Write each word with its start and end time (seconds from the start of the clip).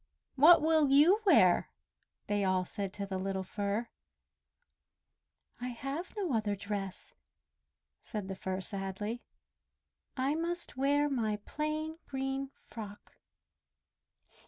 "What 0.33 0.63
will 0.63 0.89
you 0.89 1.21
wear?" 1.27 1.69
they 2.25 2.43
all 2.43 2.65
said 2.65 2.91
to 2.93 3.05
the 3.05 3.19
little 3.19 3.43
Fir. 3.43 3.87
"I 5.59 5.67
have 5.67 6.15
no 6.17 6.33
other 6.33 6.55
dress!" 6.55 7.13
said 8.01 8.27
the 8.27 8.33
Fir 8.35 8.61
sadly. 8.61 9.21
"I 10.17 10.33
must 10.33 10.75
wear 10.75 11.07
my 11.07 11.35
plain 11.45 11.99
green 12.07 12.49
frock." 12.65 13.13